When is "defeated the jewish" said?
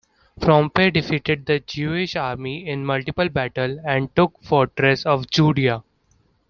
0.89-2.15